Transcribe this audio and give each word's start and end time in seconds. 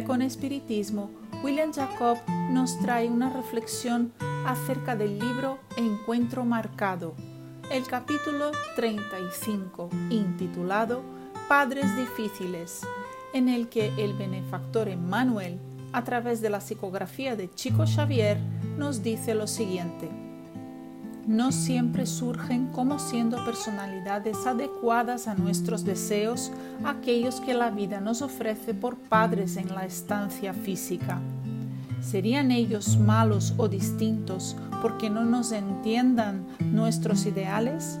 Con 0.00 0.22
Espiritismo, 0.22 1.10
William 1.44 1.70
Jacob 1.70 2.16
nos 2.50 2.78
trae 2.80 3.10
una 3.10 3.28
reflexión 3.28 4.10
acerca 4.46 4.96
del 4.96 5.18
libro 5.18 5.58
Encuentro 5.76 6.46
Marcado, 6.46 7.14
el 7.70 7.86
capítulo 7.86 8.52
35, 8.74 9.90
intitulado 10.08 11.02
Padres 11.46 11.94
Difíciles, 11.94 12.80
en 13.34 13.50
el 13.50 13.68
que 13.68 13.92
el 14.02 14.14
benefactor 14.14 14.88
Emmanuel, 14.88 15.58
a 15.92 16.02
través 16.04 16.40
de 16.40 16.48
la 16.48 16.62
psicografía 16.62 17.36
de 17.36 17.50
Chico 17.50 17.84
Xavier, 17.86 18.38
nos 18.78 19.02
dice 19.02 19.34
lo 19.34 19.46
siguiente 19.46 20.21
no 21.26 21.52
siempre 21.52 22.06
surgen 22.06 22.66
como 22.68 22.98
siendo 22.98 23.44
personalidades 23.44 24.46
adecuadas 24.46 25.28
a 25.28 25.34
nuestros 25.34 25.84
deseos 25.84 26.50
aquellos 26.84 27.40
que 27.40 27.54
la 27.54 27.70
vida 27.70 28.00
nos 28.00 28.22
ofrece 28.22 28.74
por 28.74 28.96
padres 28.96 29.56
en 29.56 29.74
la 29.74 29.84
estancia 29.84 30.52
física. 30.52 31.20
¿Serían 32.00 32.50
ellos 32.50 32.98
malos 32.98 33.54
o 33.56 33.68
distintos 33.68 34.56
porque 34.80 35.08
no 35.08 35.24
nos 35.24 35.52
entiendan 35.52 36.44
nuestros 36.58 37.26
ideales? 37.26 38.00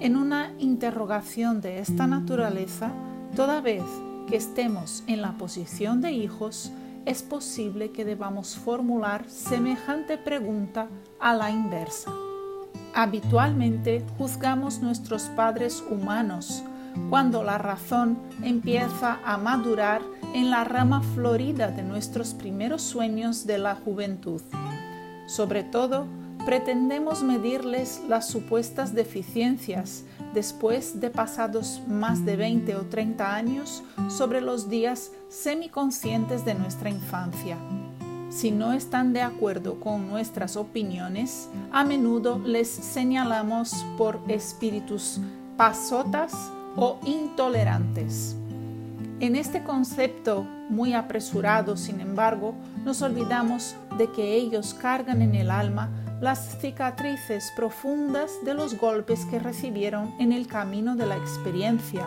En 0.00 0.16
una 0.16 0.52
interrogación 0.58 1.60
de 1.60 1.80
esta 1.80 2.06
naturaleza, 2.06 2.90
toda 3.36 3.60
vez 3.60 3.82
que 4.28 4.36
estemos 4.36 5.02
en 5.06 5.20
la 5.20 5.32
posición 5.32 6.00
de 6.00 6.12
hijos, 6.12 6.72
es 7.04 7.22
posible 7.22 7.90
que 7.90 8.04
debamos 8.04 8.56
formular 8.56 9.28
semejante 9.28 10.16
pregunta 10.16 10.88
a 11.18 11.34
la 11.34 11.50
inversa. 11.50 12.12
Habitualmente 12.94 14.04
juzgamos 14.16 14.80
nuestros 14.80 15.24
padres 15.36 15.82
humanos 15.88 16.64
cuando 17.10 17.42
la 17.44 17.58
razón 17.58 18.18
empieza 18.42 19.18
a 19.24 19.38
madurar 19.38 20.02
en 20.34 20.50
la 20.50 20.64
rama 20.64 21.02
florida 21.14 21.68
de 21.70 21.82
nuestros 21.82 22.34
primeros 22.34 22.82
sueños 22.82 23.46
de 23.46 23.58
la 23.58 23.76
juventud. 23.76 24.42
Sobre 25.26 25.62
todo, 25.62 26.06
pretendemos 26.44 27.22
medirles 27.22 28.02
las 28.08 28.28
supuestas 28.28 28.94
deficiencias 28.94 30.04
después 30.34 31.00
de 31.00 31.10
pasados 31.10 31.82
más 31.86 32.24
de 32.24 32.36
20 32.36 32.76
o 32.76 32.86
30 32.86 33.34
años 33.34 33.82
sobre 34.08 34.40
los 34.40 34.68
días 34.68 35.12
semiconscientes 35.28 36.44
de 36.44 36.54
nuestra 36.54 36.90
infancia. 36.90 37.58
Si 38.30 38.50
no 38.50 38.74
están 38.74 39.12
de 39.14 39.22
acuerdo 39.22 39.80
con 39.80 40.08
nuestras 40.08 40.56
opiniones, 40.56 41.48
a 41.72 41.82
menudo 41.82 42.38
les 42.38 42.68
señalamos 42.68 43.86
por 43.96 44.20
espíritus 44.28 45.18
pasotas 45.56 46.34
o 46.76 46.98
intolerantes. 47.06 48.36
En 49.20 49.34
este 49.34 49.64
concepto 49.64 50.46
muy 50.68 50.92
apresurado, 50.92 51.76
sin 51.76 52.00
embargo, 52.00 52.54
nos 52.84 53.00
olvidamos 53.02 53.74
de 53.96 54.12
que 54.12 54.34
ellos 54.34 54.74
cargan 54.74 55.22
en 55.22 55.34
el 55.34 55.50
alma 55.50 55.90
las 56.20 56.58
cicatrices 56.60 57.52
profundas 57.56 58.30
de 58.44 58.54
los 58.54 58.78
golpes 58.78 59.24
que 59.24 59.38
recibieron 59.38 60.14
en 60.20 60.32
el 60.32 60.46
camino 60.46 60.96
de 60.96 61.06
la 61.06 61.16
experiencia. 61.16 62.06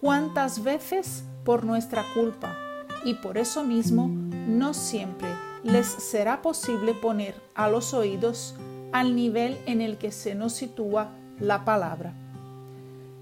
¿Cuántas 0.00 0.62
veces 0.62 1.24
por 1.44 1.64
nuestra 1.64 2.04
culpa? 2.14 2.54
Y 3.04 3.14
por 3.14 3.36
eso 3.36 3.64
mismo 3.64 4.21
no 4.46 4.74
siempre 4.74 5.28
les 5.62 5.86
será 5.86 6.42
posible 6.42 6.94
poner 6.94 7.34
a 7.54 7.68
los 7.68 7.94
oídos 7.94 8.54
al 8.92 9.14
nivel 9.14 9.58
en 9.66 9.80
el 9.80 9.96
que 9.96 10.12
se 10.12 10.34
nos 10.34 10.52
sitúa 10.52 11.10
la 11.38 11.64
palabra. 11.64 12.14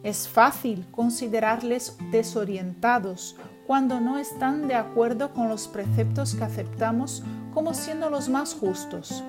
Es 0.03 0.29
fácil 0.29 0.87
considerarles 0.91 1.97
desorientados 2.11 3.37
cuando 3.67 4.01
no 4.01 4.19
están 4.19 4.67
de 4.67 4.75
acuerdo 4.75 5.33
con 5.35 5.49
los 5.49 5.69
preceptos 5.69 6.35
que 6.35 6.45
aceptamos 6.45 7.23
como 7.53 7.75
siendo 7.75 8.09
los 8.09 8.29
más 8.29 8.55
justos. 8.55 9.23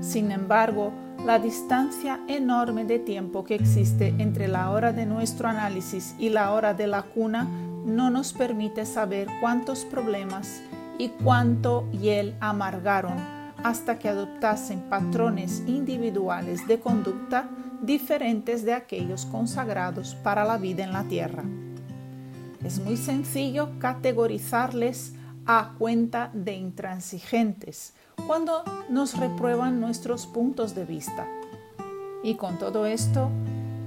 Sin 0.00 0.30
embargo, 0.30 0.92
la 1.24 1.38
distancia 1.38 2.20
enorme 2.28 2.84
de 2.84 2.98
tiempo 2.98 3.44
que 3.44 3.54
existe 3.54 4.14
entre 4.18 4.48
la 4.48 4.70
hora 4.70 4.92
de 4.92 5.06
nuestro 5.06 5.48
análisis 5.48 6.14
y 6.18 6.28
la 6.28 6.52
hora 6.52 6.74
de 6.74 6.86
la 6.86 7.02
cuna 7.02 7.44
no 7.84 8.10
nos 8.10 8.32
permite 8.32 8.86
saber 8.86 9.26
cuántos 9.40 9.84
problemas 9.84 10.62
y 11.00 11.08
cuánto 11.08 11.88
él 12.02 12.36
amargaron 12.40 13.16
hasta 13.64 13.98
que 13.98 14.10
adoptasen 14.10 14.80
patrones 14.90 15.62
individuales 15.66 16.68
de 16.68 16.78
conducta 16.78 17.48
diferentes 17.80 18.66
de 18.66 18.74
aquellos 18.74 19.24
consagrados 19.24 20.14
para 20.16 20.44
la 20.44 20.58
vida 20.58 20.84
en 20.84 20.92
la 20.92 21.04
tierra. 21.04 21.44
Es 22.62 22.80
muy 22.80 22.98
sencillo 22.98 23.70
categorizarles 23.78 25.14
a 25.46 25.72
cuenta 25.78 26.30
de 26.34 26.52
intransigentes 26.52 27.94
cuando 28.26 28.62
nos 28.90 29.16
reprueban 29.16 29.80
nuestros 29.80 30.26
puntos 30.26 30.74
de 30.74 30.84
vista. 30.84 31.26
Y 32.22 32.34
con 32.34 32.58
todo 32.58 32.84
esto, 32.84 33.30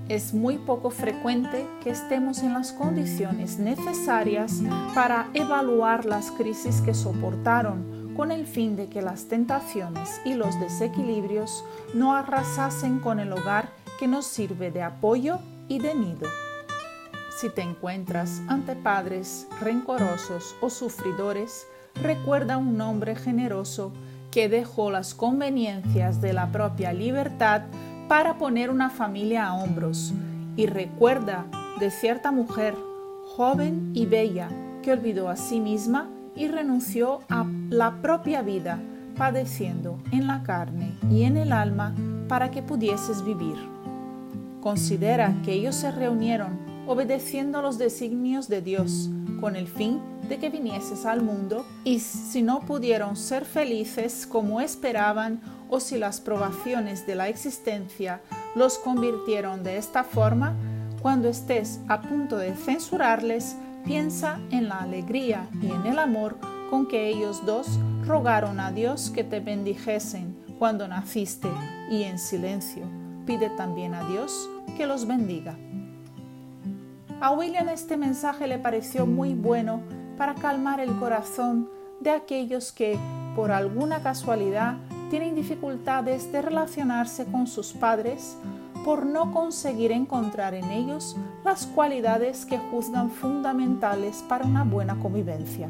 es 0.09 0.33
muy 0.33 0.57
poco 0.57 0.89
frecuente 0.89 1.65
que 1.83 1.89
estemos 1.89 2.39
en 2.39 2.53
las 2.53 2.73
condiciones 2.73 3.57
necesarias 3.57 4.61
para 4.93 5.29
evaluar 5.33 6.05
las 6.05 6.31
crisis 6.31 6.81
que 6.81 6.93
soportaron 6.93 8.13
con 8.15 8.31
el 8.31 8.45
fin 8.45 8.75
de 8.75 8.87
que 8.87 9.01
las 9.01 9.25
tentaciones 9.25 10.21
y 10.25 10.35
los 10.35 10.59
desequilibrios 10.59 11.63
no 11.93 12.15
arrasasen 12.15 12.99
con 12.99 13.19
el 13.19 13.31
hogar 13.31 13.69
que 13.97 14.07
nos 14.07 14.25
sirve 14.25 14.71
de 14.71 14.83
apoyo 14.83 15.39
y 15.67 15.79
de 15.79 15.95
nido. 15.95 16.27
Si 17.39 17.49
te 17.49 17.61
encuentras 17.61 18.41
ante 18.47 18.75
padres 18.75 19.47
rencorosos 19.59 20.55
o 20.61 20.69
sufridores, 20.69 21.65
recuerda 21.95 22.57
un 22.57 22.79
hombre 22.81 23.15
generoso 23.15 23.91
que 24.31 24.49
dejó 24.49 24.91
las 24.91 25.13
conveniencias 25.13 26.21
de 26.21 26.33
la 26.33 26.51
propia 26.51 26.93
libertad 26.93 27.63
para 28.07 28.37
poner 28.37 28.69
una 28.69 28.89
familia 28.89 29.47
a 29.47 29.53
hombros 29.55 30.13
y 30.55 30.65
recuerda 30.65 31.45
de 31.79 31.89
cierta 31.89 32.31
mujer 32.31 32.75
joven 33.35 33.91
y 33.93 34.05
bella 34.05 34.49
que 34.81 34.91
olvidó 34.91 35.29
a 35.29 35.35
sí 35.35 35.59
misma 35.59 36.09
y 36.35 36.47
renunció 36.47 37.21
a 37.29 37.45
la 37.69 38.01
propia 38.01 38.41
vida, 38.41 38.79
padeciendo 39.17 39.99
en 40.11 40.27
la 40.27 40.43
carne 40.43 40.95
y 41.09 41.23
en 41.23 41.37
el 41.37 41.51
alma 41.51 41.93
para 42.27 42.51
que 42.51 42.63
pudieses 42.63 43.23
vivir. 43.23 43.55
Considera 44.61 45.35
que 45.43 45.53
ellos 45.53 45.75
se 45.75 45.91
reunieron 45.91 46.57
obedeciendo 46.87 47.61
los 47.61 47.77
designios 47.77 48.47
de 48.47 48.61
Dios 48.61 49.09
con 49.39 49.55
el 49.55 49.67
fin 49.67 49.99
de 50.27 50.37
que 50.37 50.49
vinieses 50.49 51.05
al 51.05 51.21
mundo 51.21 51.65
y 51.83 51.99
si 51.99 52.41
no 52.41 52.61
pudieron 52.61 53.15
ser 53.15 53.45
felices 53.45 54.25
como 54.25 54.61
esperaban 54.61 55.41
o 55.73 55.79
si 55.79 55.97
las 55.97 56.21
probaciones 56.21 57.07
de 57.07 57.15
la 57.15 57.29
existencia 57.29 58.21
los 58.53 58.77
convirtieron 58.77 59.63
de 59.63 59.77
esta 59.77 60.03
forma, 60.03 60.55
cuando 61.01 61.27
estés 61.27 61.79
a 61.87 61.99
punto 62.03 62.37
de 62.37 62.53
censurarles, 62.53 63.55
piensa 63.83 64.39
en 64.51 64.69
la 64.69 64.81
alegría 64.81 65.49
y 65.63 65.71
en 65.71 65.87
el 65.87 65.97
amor 65.97 66.37
con 66.69 66.87
que 66.87 67.07
ellos 67.07 67.43
dos 67.47 67.79
rogaron 68.05 68.59
a 68.59 68.71
Dios 68.71 69.09
que 69.09 69.23
te 69.23 69.39
bendijesen 69.39 70.37
cuando 70.59 70.87
naciste 70.87 71.49
y 71.89 72.03
en 72.03 72.19
silencio 72.19 72.83
pide 73.25 73.49
también 73.49 73.95
a 73.95 74.07
Dios 74.07 74.47
que 74.77 74.85
los 74.85 75.07
bendiga. 75.07 75.57
A 77.19 77.31
William 77.31 77.67
este 77.69 77.97
mensaje 77.97 78.47
le 78.47 78.59
pareció 78.59 79.07
muy 79.07 79.33
bueno 79.33 79.81
para 80.19 80.35
calmar 80.35 80.79
el 80.79 80.95
corazón 80.99 81.67
de 81.99 82.11
aquellos 82.11 82.71
que, 82.71 82.99
por 83.35 83.51
alguna 83.51 84.03
casualidad, 84.03 84.77
tienen 85.13 85.35
dificultades 85.35 86.31
de 86.31 86.41
relacionarse 86.41 87.25
con 87.25 87.45
sus 87.45 87.73
padres 87.73 88.35
por 88.83 89.05
no 89.05 89.31
conseguir 89.31 89.91
encontrar 89.91 90.55
en 90.55 90.71
ellos 90.71 91.15
las 91.45 91.67
cualidades 91.67 92.47
que 92.47 92.57
juzgan 92.57 93.11
fundamentales 93.11 94.25
para 94.27 94.43
una 94.43 94.63
buena 94.63 94.95
convivencia. 94.95 95.69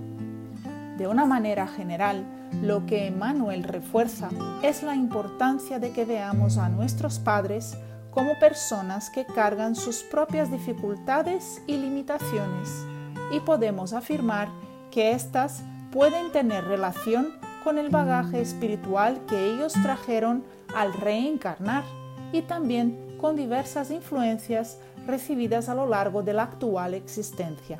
De 0.97 1.07
una 1.09 1.25
manera 1.25 1.67
general, 1.67 2.23
lo 2.61 2.85
que 2.85 3.07
Emmanuel 3.07 3.65
refuerza 3.65 4.29
es 4.61 4.81
la 4.81 4.95
importancia 4.95 5.77
de 5.77 5.91
que 5.91 6.05
veamos 6.05 6.57
a 6.57 6.69
nuestros 6.69 7.19
padres 7.19 7.77
como 8.11 8.39
personas 8.39 9.09
que 9.09 9.25
cargan 9.25 9.75
sus 9.75 10.03
propias 10.03 10.51
dificultades 10.51 11.61
y 11.67 11.75
limitaciones 11.75 12.85
y 13.29 13.41
podemos 13.41 13.91
afirmar 13.91 14.47
que 14.89 15.11
éstas 15.11 15.63
pueden 15.91 16.31
tener 16.31 16.63
relación 16.63 17.42
con 17.63 17.77
el 17.77 17.89
bagaje 17.89 18.41
espiritual 18.41 19.19
que 19.27 19.53
ellos 19.53 19.73
trajeron 19.81 20.43
al 20.75 20.93
reencarnar 20.93 21.83
y 22.31 22.41
también 22.41 23.17
con 23.19 23.35
diversas 23.35 23.91
influencias 23.91 24.79
recibidas 25.07 25.69
a 25.69 25.75
lo 25.75 25.87
largo 25.87 26.23
de 26.23 26.33
la 26.33 26.43
actual 26.43 26.93
existencia. 26.93 27.79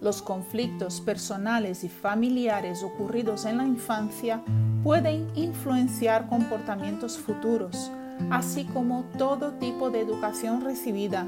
Los 0.00 0.22
conflictos 0.22 1.00
personales 1.00 1.82
y 1.84 1.88
familiares 1.88 2.82
ocurridos 2.82 3.44
en 3.44 3.58
la 3.58 3.64
infancia 3.64 4.42
pueden 4.84 5.26
influenciar 5.34 6.28
comportamientos 6.28 7.18
futuros, 7.18 7.90
así 8.30 8.64
como 8.64 9.04
todo 9.16 9.52
tipo 9.54 9.90
de 9.90 10.00
educación 10.00 10.60
recibida, 10.60 11.24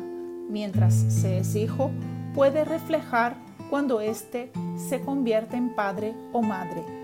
mientras 0.49 0.94
se 0.94 1.38
es 1.38 1.56
hijo, 1.56 1.90
puede 2.34 2.64
reflejar 2.64 3.37
cuando 3.70 4.00
éste 4.00 4.52
se 4.76 5.00
convierte 5.00 5.56
en 5.56 5.75
padre 5.75 6.14
o 6.32 6.43
madre. 6.43 7.00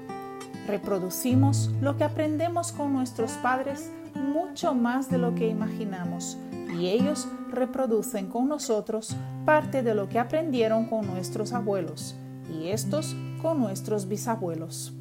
Reproducimos 0.67 1.71
lo 1.81 1.97
que 1.97 2.05
aprendemos 2.05 2.73
con 2.73 2.93
nuestros 2.93 3.33
padres 3.35 3.91
mucho 4.15 4.75
más 4.75 5.09
de 5.11 5.19
lo 5.19 5.35
que 5.35 5.49
imaginamos 5.49 6.39
y 6.79 6.89
ellos 6.89 7.29
reproducen 7.51 8.27
con 8.27 8.49
nosotros 8.49 9.17
parte 9.45 9.83
de 9.83 9.95
lo 9.95 10.09
que 10.09 10.19
aprendieron 10.19 10.87
con 10.87 11.07
nuestros 11.07 11.53
abuelos 11.53 12.17
y 12.53 12.69
estos 12.69 13.15
con 13.41 13.61
nuestros 13.61 14.09
bisabuelos. 14.09 14.93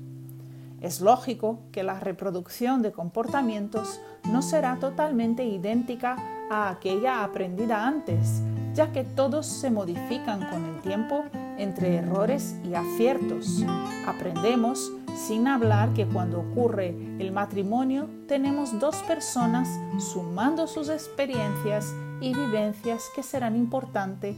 Es 0.81 1.01
lógico 1.01 1.59
que 1.71 1.83
la 1.83 1.99
reproducción 1.99 2.83
de 2.83 2.91
comportamientos 2.91 3.99
no 4.31 4.43
será 4.43 4.77
totalmente 4.79 5.45
idéntica 5.45 6.15
a 6.51 6.69
aquella 6.69 7.23
aprendida 7.23 7.87
antes, 7.87 8.43
ya 8.75 8.91
que 8.91 9.03
todos 9.03 9.47
se 9.47 9.71
modifican 9.71 10.47
con 10.49 10.65
el 10.65 10.81
tiempo 10.81 11.25
entre 11.57 11.95
errores 11.95 12.55
y 12.63 12.75
aciertos. 12.75 13.63
Aprendemos 14.05 14.91
sin 15.15 15.47
hablar 15.47 15.93
que 15.93 16.05
cuando 16.05 16.41
ocurre 16.41 16.89
el 17.19 17.31
matrimonio 17.31 18.07
tenemos 18.27 18.77
dos 18.79 18.97
personas 19.03 19.69
sumando 19.97 20.67
sus 20.67 20.89
experiencias 20.89 21.93
y 22.19 22.33
vivencias 22.33 23.05
que 23.15 23.23
serán 23.23 23.55
importantes 23.55 24.35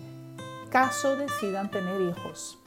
caso 0.69 1.15
decidan 1.15 1.71
tener 1.71 2.01
hijos. 2.01 2.59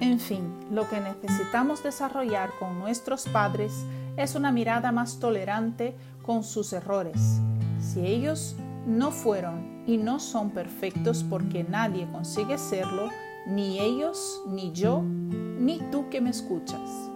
En 0.00 0.20
fin, 0.20 0.52
lo 0.70 0.88
que 0.88 1.00
necesitamos 1.00 1.82
desarrollar 1.82 2.50
con 2.58 2.78
nuestros 2.78 3.26
padres 3.28 3.72
es 4.16 4.34
una 4.34 4.52
mirada 4.52 4.92
más 4.92 5.18
tolerante 5.18 5.96
con 6.22 6.44
sus 6.44 6.72
errores. 6.72 7.40
Si 7.80 8.06
ellos 8.06 8.56
no 8.86 9.10
fueron 9.10 9.67
y 9.88 9.96
no 9.96 10.20
son 10.20 10.50
perfectos 10.50 11.24
porque 11.24 11.64
nadie 11.64 12.06
consigue 12.12 12.58
serlo, 12.58 13.08
ni 13.46 13.80
ellos, 13.80 14.42
ni 14.46 14.70
yo, 14.72 15.02
ni 15.02 15.80
tú 15.90 16.10
que 16.10 16.20
me 16.20 16.28
escuchas. 16.28 17.10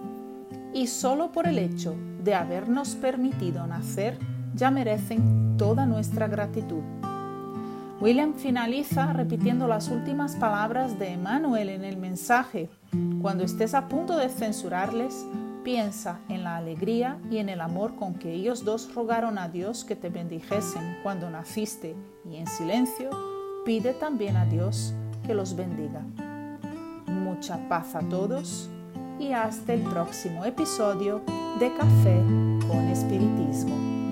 Y 0.73 0.87
solo 0.87 1.31
por 1.31 1.47
el 1.47 1.59
hecho 1.59 1.95
de 2.23 2.33
habernos 2.33 2.95
permitido 2.95 3.67
nacer, 3.67 4.17
ya 4.55 4.71
merecen 4.71 5.55
toda 5.55 5.85
nuestra 5.85 6.27
gratitud. 6.27 6.81
William 8.01 8.33
finaliza 8.33 9.13
repitiendo 9.13 9.67
las 9.67 9.89
últimas 9.89 10.35
palabras 10.35 10.97
de 10.97 11.13
Emmanuel 11.13 11.69
en 11.69 11.83
el 11.83 11.97
mensaje. 11.97 12.71
Cuando 13.21 13.43
estés 13.43 13.75
a 13.75 13.87
punto 13.87 14.17
de 14.17 14.29
censurarles, 14.29 15.27
piensa 15.63 16.19
en 16.29 16.43
la 16.43 16.57
alegría 16.57 17.19
y 17.31 17.37
en 17.37 17.49
el 17.49 17.61
amor 17.61 17.95
con 17.95 18.15
que 18.15 18.33
ellos 18.33 18.65
dos 18.65 18.93
rogaron 18.93 19.37
a 19.37 19.49
Dios 19.49 19.83
que 19.83 19.95
te 19.95 20.09
bendijesen 20.09 20.97
cuando 21.03 21.29
naciste 21.29 21.95
y 22.29 22.35
en 22.35 22.47
silencio 22.47 23.09
pide 23.65 23.93
también 23.93 24.35
a 24.35 24.45
Dios 24.45 24.93
que 25.25 25.33
los 25.33 25.55
bendiga. 25.55 26.01
Mucha 27.07 27.57
paz 27.69 27.95
a 27.95 28.01
todos 28.01 28.69
y 29.19 29.31
hasta 29.31 29.73
el 29.73 29.81
próximo 29.81 30.43
episodio 30.45 31.21
de 31.59 31.73
Café 31.75 32.21
con 32.67 32.87
Espiritismo. 32.89 34.02